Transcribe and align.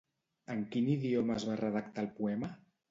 En 0.53 0.63
quin 0.75 0.89
idioma 0.95 1.37
es 1.39 1.47
va 1.51 1.61
redactar 1.63 2.07
el 2.09 2.13
poema? 2.21 2.55